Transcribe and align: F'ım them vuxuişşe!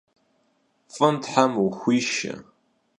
F'ım 0.93 1.15
them 1.25 1.51
vuxuişşe! 1.61 2.33